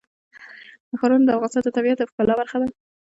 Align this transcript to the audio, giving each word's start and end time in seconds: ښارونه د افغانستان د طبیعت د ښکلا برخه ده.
ښارونه 0.99 1.25
د 1.25 1.29
افغانستان 1.35 1.63
د 1.65 1.69
طبیعت 1.77 1.97
د 1.99 2.03
ښکلا 2.09 2.33
برخه 2.41 2.57
ده. 2.61 2.67